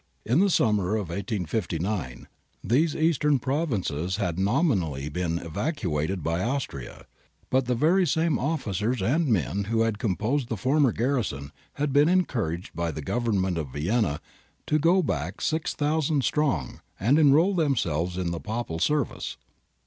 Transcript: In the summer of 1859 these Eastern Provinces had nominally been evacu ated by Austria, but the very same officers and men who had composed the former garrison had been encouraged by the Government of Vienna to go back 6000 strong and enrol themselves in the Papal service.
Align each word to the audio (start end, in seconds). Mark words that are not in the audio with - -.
In 0.25 0.39
the 0.39 0.49
summer 0.49 0.95
of 0.95 1.09
1859 1.09 2.27
these 2.63 2.95
Eastern 2.95 3.37
Provinces 3.37 4.15
had 4.15 4.39
nominally 4.39 5.09
been 5.09 5.37
evacu 5.37 6.03
ated 6.03 6.23
by 6.23 6.41
Austria, 6.41 7.05
but 7.51 7.65
the 7.67 7.75
very 7.75 8.07
same 8.07 8.39
officers 8.39 8.99
and 9.03 9.27
men 9.27 9.65
who 9.65 9.81
had 9.83 9.99
composed 9.99 10.47
the 10.49 10.57
former 10.57 10.91
garrison 10.91 11.51
had 11.73 11.93
been 11.93 12.09
encouraged 12.09 12.71
by 12.75 12.89
the 12.89 13.03
Government 13.03 13.59
of 13.59 13.67
Vienna 13.69 14.19
to 14.65 14.79
go 14.79 15.03
back 15.03 15.39
6000 15.39 16.23
strong 16.23 16.81
and 16.99 17.19
enrol 17.19 17.53
themselves 17.53 18.17
in 18.17 18.31
the 18.31 18.39
Papal 18.39 18.79
service. 18.79 19.37